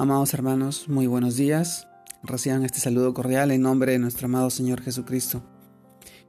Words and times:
Amados 0.00 0.32
hermanos, 0.32 0.88
muy 0.88 1.08
buenos 1.08 1.34
días. 1.34 1.88
Reciban 2.22 2.64
este 2.64 2.78
saludo 2.78 3.12
cordial 3.12 3.50
en 3.50 3.62
nombre 3.62 3.90
de 3.90 3.98
nuestro 3.98 4.26
amado 4.26 4.48
Señor 4.48 4.80
Jesucristo. 4.80 5.42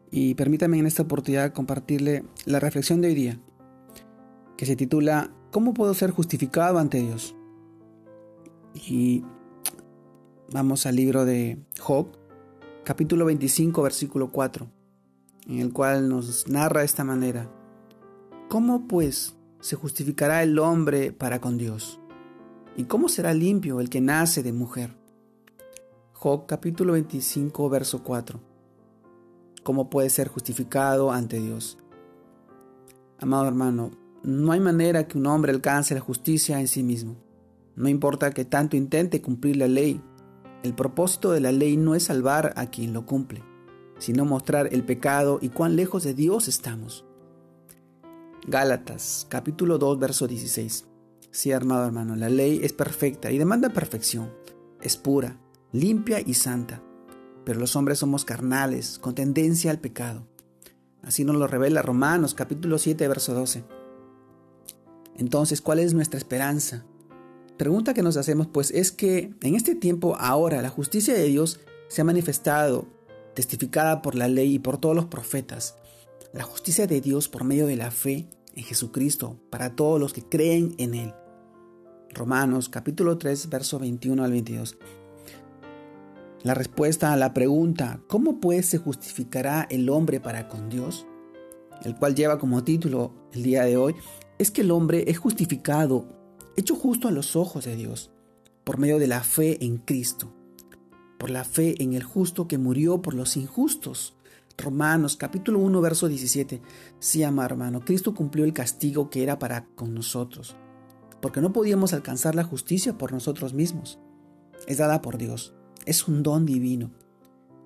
Y 0.10 0.34
permítanme 0.34 0.80
en 0.80 0.88
esta 0.88 1.04
oportunidad 1.04 1.54
compartirle 1.54 2.24
la 2.46 2.60
reflexión 2.60 3.00
de 3.00 3.10
hoy 3.10 3.14
día, 3.14 3.40
que 4.58 4.66
se 4.66 4.76
titula 4.76 5.30
¿Cómo 5.52 5.76
puedo 5.76 5.94
ser 5.94 6.10
justificado 6.10 6.80
ante 6.80 7.00
Dios? 7.00 7.36
Y 8.74 9.24
vamos 10.52 10.88
al 10.88 10.96
libro 10.96 11.24
de 11.24 11.60
Job, 11.80 12.08
capítulo 12.84 13.26
25, 13.26 13.84
versículo 13.84 14.32
4, 14.32 14.68
en 15.48 15.60
el 15.60 15.72
cual 15.72 16.10
nos 16.10 16.48
narra 16.48 16.80
de 16.80 16.88
esta 16.88 17.04
manera, 17.04 17.52
¿cómo 18.48 18.88
pues 18.88 19.36
se 19.60 19.76
justificará 19.76 20.42
el 20.42 20.58
hombre 20.58 21.12
para 21.12 21.40
con 21.40 21.60
Dios? 21.60 21.99
¿Y 22.80 22.86
cómo 22.86 23.10
será 23.10 23.34
limpio 23.34 23.82
el 23.82 23.90
que 23.90 24.00
nace 24.00 24.42
de 24.42 24.54
mujer? 24.54 24.96
Job 26.14 26.46
capítulo 26.46 26.94
25, 26.94 27.70
verso 27.70 28.06
4. 28.06 28.40
¿Cómo 29.64 29.90
puede 29.90 30.10
ser 30.10 30.30
justificado 30.30 31.12
ante 31.12 31.42
Dios? 31.42 31.78
Amado 33.20 33.50
hermano, 33.50 33.92
no 34.24 34.54
hay 34.54 34.62
manera 34.62 35.10
que 35.10 35.18
un 35.18 35.28
hombre 35.28 35.52
alcance 35.52 35.94
la 35.94 36.00
justicia 36.00 36.62
en 36.62 36.70
sí 36.70 36.82
mismo. 36.82 37.18
No 37.76 37.90
importa 37.90 38.32
que 38.32 38.46
tanto 38.46 38.78
intente 38.78 39.22
cumplir 39.22 39.58
la 39.58 39.68
ley, 39.68 40.02
el 40.64 40.74
propósito 40.74 41.34
de 41.34 41.42
la 41.42 41.52
ley 41.52 41.76
no 41.76 41.96
es 41.96 42.04
salvar 42.04 42.54
a 42.56 42.68
quien 42.68 42.94
lo 42.94 43.06
cumple, 43.06 43.44
sino 43.98 44.24
mostrar 44.24 44.70
el 44.74 44.86
pecado 44.86 45.40
y 45.42 45.50
cuán 45.50 45.76
lejos 45.76 46.04
de 46.04 46.14
Dios 46.14 46.48
estamos. 46.48 47.04
Gálatas 48.48 49.28
capítulo 49.30 49.78
2, 49.80 50.00
verso 50.00 50.28
16. 50.30 50.89
Sí, 51.32 51.52
armado 51.52 51.86
hermano, 51.86 52.16
la 52.16 52.30
ley 52.30 52.60
es 52.64 52.74
perfecta 52.74 53.32
y 53.32 53.38
demanda 53.38 53.70
perfección. 53.70 54.32
Es 54.82 54.98
pura, 54.98 55.40
limpia 55.72 56.22
y 56.26 56.34
santa. 56.34 56.82
Pero 57.46 57.60
los 57.60 57.76
hombres 57.76 58.00
somos 58.00 58.26
carnales, 58.26 59.00
con 59.00 59.16
tendencia 59.16 59.72
al 59.72 59.80
pecado. 59.80 60.28
Así 61.04 61.24
nos 61.24 61.36
lo 61.36 61.48
revela 61.48 61.82
Romanos 61.82 62.34
capítulo 62.34 62.78
7, 62.78 63.08
verso 63.08 63.34
12. 63.34 63.64
Entonces, 65.18 65.62
¿cuál 65.62 65.80
es 65.80 65.94
nuestra 65.94 66.18
esperanza? 66.18 66.86
Pregunta 67.58 67.94
que 67.94 68.04
nos 68.04 68.16
hacemos 68.16 68.48
pues 68.48 68.72
es 68.72 68.92
que 68.92 69.34
en 69.42 69.56
este 69.56 69.76
tiempo 69.76 70.16
ahora 70.18 70.62
la 70.62 70.70
justicia 70.70 71.14
de 71.14 71.26
Dios 71.26 71.60
se 71.90 72.02
ha 72.02 72.06
manifestado, 72.06 72.88
testificada 73.36 74.02
por 74.02 74.16
la 74.16 74.30
ley 74.30 74.56
y 74.56 74.60
por 74.60 74.78
todos 74.78 74.96
los 74.96 75.06
profetas. 75.06 75.76
La 76.34 76.44
justicia 76.44 76.88
de 76.88 77.02
Dios 77.02 77.28
por 77.28 77.44
medio 77.44 77.68
de 77.68 77.76
la 77.76 77.92
fe 77.92 78.30
en 78.56 78.64
Jesucristo 78.64 79.40
para 79.50 79.76
todos 79.76 80.00
los 80.00 80.14
que 80.14 80.24
creen 80.24 80.74
en 80.78 80.94
Él. 80.96 81.14
Romanos 82.14 82.70
capítulo 82.70 83.18
3, 83.18 83.50
verso 83.50 83.80
21 83.80 84.24
al 84.24 84.32
22. 84.32 84.78
La 86.42 86.54
respuesta 86.54 87.14
a 87.14 87.18
la 87.18 87.34
pregunta, 87.34 88.02
¿cómo 88.08 88.40
pues 88.40 88.66
se 88.66 88.78
justificará 88.78 89.68
el 89.70 89.90
hombre 89.90 90.20
para 90.20 90.48
con 90.48 90.70
Dios? 90.70 91.06
El 91.84 91.96
cual 91.96 92.16
lleva 92.16 92.40
como 92.40 92.64
título 92.64 93.14
el 93.34 93.44
día 93.44 93.64
de 93.64 93.78
hoy, 93.78 93.96
es 94.38 94.50
que 94.50 94.62
el 94.62 94.72
hombre 94.72 95.06
es 95.08 95.18
justificado, 95.20 96.08
hecho 96.58 96.76
justo 96.76 97.08
a 97.08 97.12
los 97.12 97.36
ojos 97.36 97.66
de 97.66 97.76
Dios, 97.76 98.12
por 98.64 98.80
medio 98.80 98.98
de 98.98 99.08
la 99.08 99.22
fe 99.22 99.64
en 99.64 99.78
Cristo, 99.78 100.34
por 101.18 101.30
la 101.30 101.44
fe 101.44 101.82
en 101.82 101.94
el 101.94 102.04
justo 102.04 102.48
que 102.48 102.58
murió 102.58 103.02
por 103.02 103.14
los 103.14 103.38
injustos. 103.38 104.16
Romanos 104.58 105.16
capítulo 105.16 105.60
1, 105.60 105.80
verso 105.80 106.08
17. 106.08 106.62
Sí, 107.00 107.24
amado 107.24 107.52
hermano, 107.52 107.82
Cristo 107.82 108.14
cumplió 108.14 108.46
el 108.46 108.54
castigo 108.54 109.10
que 109.10 109.24
era 109.24 109.38
para 109.40 109.66
con 109.76 109.94
nosotros 109.94 110.56
porque 111.22 111.42
no 111.42 111.54
podíamos 111.54 111.94
alcanzar 111.94 112.36
la 112.36 112.44
justicia 112.44 112.98
por 112.98 113.12
nosotros 113.12 113.54
mismos. 113.54 114.00
Es 114.68 114.78
dada 114.78 115.02
por 115.02 115.18
Dios, 115.18 115.54
es 115.86 116.08
un 116.08 116.24
don 116.24 116.46
divino. 116.46 116.92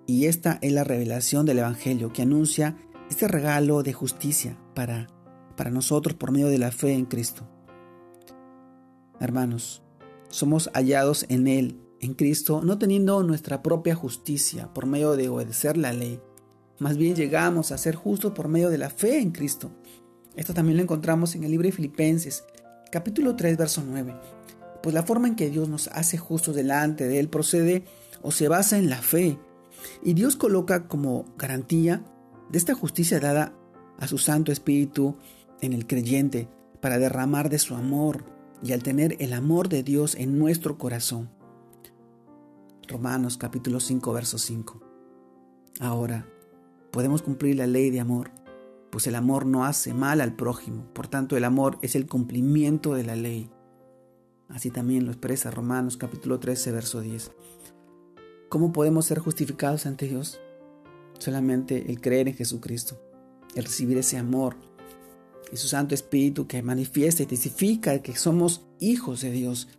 Y 0.05 0.25
esta 0.25 0.59
es 0.61 0.71
la 0.71 0.83
revelación 0.83 1.45
del 1.45 1.59
Evangelio 1.59 2.11
que 2.11 2.23
anuncia 2.23 2.77
este 3.09 3.27
regalo 3.27 3.83
de 3.83 3.93
justicia 3.93 4.57
para, 4.73 5.07
para 5.55 5.69
nosotros 5.69 6.15
por 6.15 6.31
medio 6.31 6.47
de 6.47 6.57
la 6.57 6.71
fe 6.71 6.93
en 6.93 7.05
Cristo. 7.05 7.47
Hermanos, 9.19 9.83
somos 10.29 10.69
hallados 10.73 11.25
en 11.29 11.47
Él, 11.47 11.79
en 12.01 12.15
Cristo, 12.15 12.61
no 12.63 12.77
teniendo 12.77 13.23
nuestra 13.23 13.61
propia 13.61 13.95
justicia 13.95 14.73
por 14.73 14.85
medio 14.85 15.15
de 15.15 15.29
obedecer 15.29 15.77
la 15.77 15.93
ley. 15.93 16.19
Más 16.79 16.97
bien 16.97 17.15
llegamos 17.15 17.71
a 17.71 17.77
ser 17.77 17.95
justos 17.95 18.33
por 18.33 18.47
medio 18.47 18.69
de 18.69 18.77
la 18.77 18.89
fe 18.89 19.19
en 19.19 19.31
Cristo. 19.31 19.71
Esto 20.35 20.53
también 20.53 20.77
lo 20.77 20.83
encontramos 20.83 21.35
en 21.35 21.43
el 21.43 21.51
libro 21.51 21.67
de 21.67 21.71
Filipenses, 21.71 22.43
capítulo 22.93 23.35
3, 23.35 23.57
verso 23.57 23.83
9. 23.83 24.15
Pues 24.83 24.93
la 24.93 25.01
forma 25.01 25.27
en 25.27 25.35
que 25.35 25.49
Dios 25.49 25.67
nos 25.67 25.87
hace 25.87 26.19
justos 26.19 26.55
delante 26.55 27.07
de 27.07 27.17
Él 27.17 27.27
procede 27.27 27.85
o 28.21 28.29
se 28.29 28.47
basa 28.47 28.77
en 28.77 28.87
la 28.87 29.01
fe. 29.01 29.39
Y 30.03 30.13
Dios 30.13 30.35
coloca 30.35 30.87
como 30.87 31.25
garantía 31.35 32.03
de 32.51 32.57
esta 32.59 32.75
justicia 32.75 33.19
dada 33.19 33.51
a 33.97 34.07
su 34.07 34.19
Santo 34.19 34.51
Espíritu 34.51 35.17
en 35.59 35.73
el 35.73 35.87
creyente 35.87 36.47
para 36.81 36.99
derramar 36.99 37.49
de 37.49 37.57
su 37.57 37.73
amor 37.73 38.25
y 38.61 38.73
al 38.73 38.83
tener 38.83 39.17
el 39.19 39.33
amor 39.33 39.69
de 39.69 39.81
Dios 39.81 40.13
en 40.13 40.37
nuestro 40.37 40.77
corazón. 40.77 41.31
Romanos 42.87 43.37
capítulo 43.37 43.79
5, 43.79 44.13
verso 44.13 44.37
5. 44.37 44.79
Ahora, 45.79 46.27
podemos 46.91 47.23
cumplir 47.23 47.55
la 47.55 47.65
ley 47.65 47.89
de 47.89 48.01
amor 48.01 48.42
pues 48.93 49.07
el 49.07 49.15
amor 49.15 49.47
no 49.47 49.65
hace 49.65 49.91
mal 49.91 50.21
al 50.21 50.35
prójimo, 50.35 50.85
por 50.93 51.07
tanto 51.07 51.35
el 51.35 51.45
amor 51.45 51.79
es 51.81 51.95
el 51.95 52.05
cumplimiento 52.05 52.93
de 52.93 53.03
la 53.03 53.15
ley. 53.15 53.49
Así 54.49 54.69
también 54.69 55.07
lo 55.07 55.11
expresa 55.11 55.49
Romanos 55.49 55.97
capítulo 55.97 56.39
13, 56.39 56.71
verso 56.71 57.01
10. 57.01 57.31
¿Cómo 58.49 58.71
podemos 58.71 59.07
ser 59.07 59.17
justificados 59.17 59.87
ante 59.87 60.07
Dios? 60.07 60.39
Solamente 61.17 61.89
el 61.89 62.01
creer 62.01 62.27
en 62.27 62.35
Jesucristo, 62.35 63.01
el 63.55 63.63
recibir 63.63 63.97
ese 63.97 64.19
amor 64.19 64.57
y 65.51 65.57
su 65.57 65.67
Santo 65.67 65.95
Espíritu 65.95 66.45
que 66.45 66.61
manifiesta 66.61 67.23
y 67.23 67.25
testifica 67.25 67.99
que 68.03 68.15
somos 68.15 68.67
hijos 68.79 69.21
de 69.21 69.31
Dios, 69.31 69.69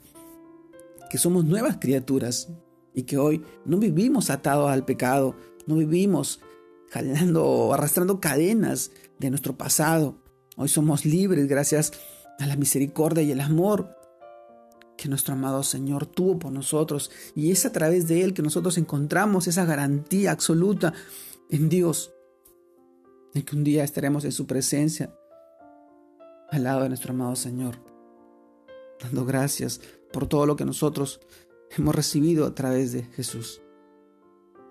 que 1.09 1.19
somos 1.19 1.45
nuevas 1.45 1.77
criaturas 1.81 2.49
y 2.93 3.05
que 3.05 3.17
hoy 3.17 3.45
no 3.65 3.77
vivimos 3.77 4.29
atados 4.31 4.73
al 4.73 4.85
pecado, 4.85 5.37
no 5.69 5.77
vivimos 5.77 6.41
jalando, 6.91 7.73
arrastrando 7.73 8.21
cadenas 8.21 8.91
de 9.19 9.31
nuestro 9.31 9.57
pasado. 9.57 10.17
Hoy 10.57 10.69
somos 10.69 11.05
libres 11.05 11.49
gracias 11.49 11.93
a 12.39 12.47
la 12.47 12.57
misericordia 12.57 13.23
y 13.23 13.33
el 13.33 13.41
amor 13.41 13.97
que 14.97 15.09
nuestro 15.09 15.35
amado 15.35 15.63
Señor 15.63 16.07
tuvo 16.07 16.39
por 16.39 16.53
nosotros. 16.53 17.11
Y 17.35 17.51
es 17.51 17.67
a 17.67 17.73
través 17.73 18.07
de 18.09 18.23
Él 18.23 18.35
que 18.35 18.43
nosotros 18.43 18.79
encontramos 18.79 19.47
esa 19.47 19.65
garantía 19.65 20.33
absoluta 20.33 20.95
en 21.51 21.69
Dios, 21.69 22.13
de 23.33 23.45
que 23.45 23.57
un 23.57 23.65
día 23.65 23.85
estaremos 23.85 24.25
en 24.25 24.33
su 24.33 24.47
presencia, 24.47 25.15
al 26.51 26.65
lado 26.65 26.83
de 26.83 26.89
nuestro 26.89 27.13
amado 27.13 27.35
Señor, 27.37 27.77
dando 29.01 29.25
gracias 29.25 29.81
por 30.13 30.29
todo 30.29 30.47
lo 30.47 30.57
que 30.57 30.65
nosotros 30.65 31.21
hemos 31.77 31.95
recibido 31.95 32.47
a 32.47 32.55
través 32.55 32.93
de 32.93 33.03
Jesús. 33.03 33.61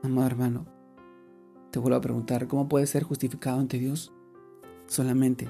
Amado 0.02 0.28
hermano, 0.28 0.73
te 1.74 1.80
vuelvo 1.80 1.98
a 1.98 2.02
preguntar, 2.02 2.48
¿cómo 2.48 2.70
puedes 2.70 2.92
ser 2.92 3.02
justificado 3.02 3.60
ante 3.60 3.80
Dios? 3.80 4.14
Solamente 4.86 5.50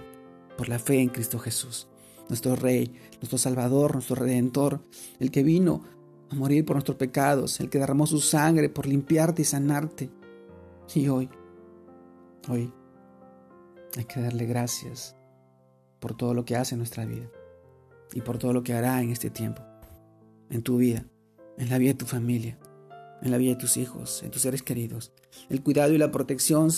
por 0.58 0.70
la 0.70 0.80
fe 0.80 1.02
en 1.02 1.10
Cristo 1.10 1.38
Jesús, 1.38 1.90
nuestro 2.30 2.56
Rey, 2.56 2.94
nuestro 3.16 3.38
Salvador, 3.38 3.92
nuestro 3.92 4.16
Redentor, 4.16 4.80
el 5.20 5.32
que 5.32 5.44
vino 5.44 5.84
a 6.30 6.36
morir 6.36 6.64
por 6.64 6.78
nuestros 6.78 6.96
pecados, 6.96 7.60
el 7.60 7.70
que 7.70 7.78
derramó 7.78 8.08
su 8.08 8.22
sangre 8.22 8.70
por 8.70 8.88
limpiarte 8.88 9.42
y 9.42 9.46
sanarte. 9.46 10.10
Y 10.96 11.10
hoy, 11.10 11.30
hoy, 12.48 12.74
hay 13.98 14.06
que 14.06 14.22
darle 14.22 14.46
gracias 14.46 15.18
por 16.00 16.16
todo 16.16 16.34
lo 16.34 16.46
que 16.46 16.56
hace 16.56 16.76
en 16.76 16.80
nuestra 16.80 17.04
vida 17.04 17.30
y 18.14 18.22
por 18.22 18.38
todo 18.38 18.54
lo 18.54 18.64
que 18.64 18.74
hará 18.74 19.02
en 19.02 19.10
este 19.10 19.30
tiempo, 19.30 19.62
en 20.50 20.64
tu 20.64 20.78
vida, 20.78 21.06
en 21.58 21.70
la 21.70 21.78
vida 21.80 21.92
de 21.92 21.98
tu 21.98 22.06
familia 22.06 22.58
en 23.24 23.32
la 23.32 23.38
vida 23.38 23.52
de 23.52 23.60
tus 23.60 23.78
hijos, 23.78 24.22
en 24.22 24.32
tus 24.32 24.42
seres 24.42 24.62
queridos. 24.62 25.12
El 25.50 25.64
cuidado 25.64 25.94
y 25.94 25.98
la 25.98 26.12
protección 26.12 26.70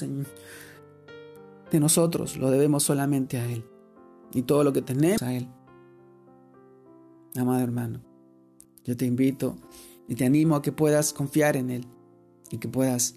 de 1.71 1.79
nosotros 1.79 2.37
lo 2.37 2.51
debemos 2.51 2.83
solamente 2.83 3.39
a 3.39 3.51
Él. 3.51 3.65
Y 4.33 4.43
todo 4.43 4.63
lo 4.63 4.71
que 4.71 4.81
tenemos 4.81 5.21
a 5.23 5.33
Él. 5.33 5.47
Amado 7.35 7.63
hermano, 7.63 8.01
yo 8.83 8.95
te 8.95 9.05
invito 9.05 9.57
y 10.07 10.15
te 10.15 10.25
animo 10.25 10.55
a 10.55 10.61
que 10.61 10.71
puedas 10.71 11.13
confiar 11.13 11.57
en 11.57 11.69
Él 11.71 11.87
y 12.51 12.59
que 12.59 12.67
puedas 12.67 13.15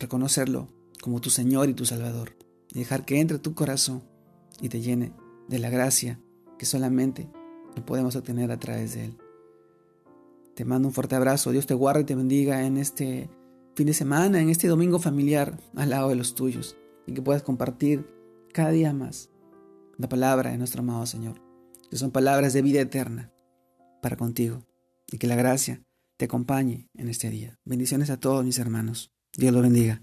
reconocerlo 0.00 0.68
como 1.02 1.20
tu 1.20 1.30
Señor 1.30 1.68
y 1.68 1.74
tu 1.74 1.84
Salvador. 1.84 2.34
Y 2.70 2.78
dejar 2.78 3.04
que 3.04 3.20
entre 3.20 3.38
tu 3.38 3.54
corazón 3.54 4.02
y 4.60 4.70
te 4.70 4.80
llene 4.80 5.12
de 5.48 5.58
la 5.58 5.68
gracia 5.68 6.18
que 6.58 6.66
solamente 6.66 7.28
podemos 7.82 8.16
obtener 8.16 8.50
a 8.50 8.58
través 8.58 8.94
de 8.94 9.04
Él. 9.06 9.23
Te 10.54 10.64
mando 10.64 10.88
un 10.88 10.94
fuerte 10.94 11.16
abrazo. 11.16 11.50
Dios 11.50 11.66
te 11.66 11.74
guarde 11.74 12.02
y 12.02 12.04
te 12.04 12.14
bendiga 12.14 12.64
en 12.64 12.76
este 12.76 13.28
fin 13.74 13.86
de 13.86 13.94
semana, 13.94 14.40
en 14.40 14.50
este 14.50 14.68
domingo 14.68 14.98
familiar 14.98 15.58
al 15.74 15.90
lado 15.90 16.08
de 16.08 16.16
los 16.16 16.34
tuyos. 16.34 16.76
Y 17.06 17.12
que 17.12 17.22
puedas 17.22 17.42
compartir 17.42 18.06
cada 18.52 18.70
día 18.70 18.92
más 18.92 19.30
la 19.98 20.08
palabra 20.08 20.50
de 20.50 20.58
nuestro 20.58 20.80
amado 20.80 21.06
Señor. 21.06 21.40
Que 21.90 21.96
son 21.96 22.10
palabras 22.10 22.52
de 22.52 22.62
vida 22.62 22.80
eterna 22.80 23.32
para 24.00 24.16
contigo 24.16 24.64
y 25.10 25.18
que 25.18 25.26
la 25.26 25.36
gracia 25.36 25.82
te 26.16 26.26
acompañe 26.26 26.88
en 26.94 27.08
este 27.08 27.30
día. 27.30 27.58
Bendiciones 27.64 28.10
a 28.10 28.18
todos 28.18 28.44
mis 28.44 28.58
hermanos. 28.58 29.12
Dios 29.36 29.52
los 29.52 29.62
bendiga. 29.62 30.02